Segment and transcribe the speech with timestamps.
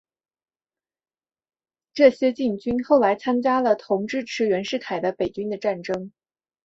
[1.93, 6.11] 这些黔军后来参加了同支持袁世凯的北军的战争。